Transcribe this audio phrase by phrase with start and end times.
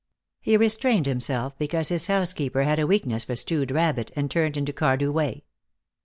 [0.39, 4.73] He restrained himself, because his housekeeper had a weakness for stewed rabbit, and turned into
[4.73, 5.43] Cardew Way.